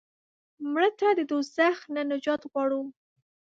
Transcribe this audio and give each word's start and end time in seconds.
مړه 0.71 0.89
ته 0.99 1.07
د 1.17 1.19
دوزخ 1.31 1.77
نه 1.95 2.01
نجات 2.09 2.41
غواړو 2.51 2.81